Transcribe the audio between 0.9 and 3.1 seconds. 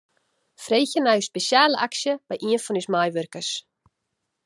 nei ús spesjale aksje by ien fan ús